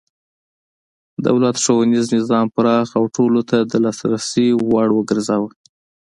دولت 1.27 1.55
ښوونیز 1.63 2.05
نظام 2.17 2.45
پراخ 2.55 2.87
او 2.99 3.03
ټولو 3.15 3.41
ته 3.49 3.57
د 3.71 3.73
لاسرسي 3.83 4.47
وړ 4.71 4.87
وګرځاوه. 4.93 5.49